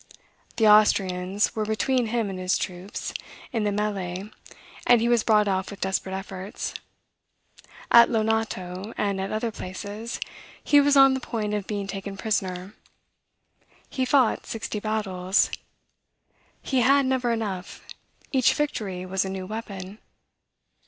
[0.55, 3.13] The Austrians were between him and his troops,
[3.53, 4.31] in the melee,
[4.87, 6.73] and he was brought off with desperate efforts.
[7.91, 10.19] At Lonato, and at other places,
[10.63, 12.73] he was on the point of being taken prisoner.
[13.91, 15.51] He fought sixty battles.
[16.63, 17.85] He had never enough.
[18.31, 19.99] Each victory was a new weapon.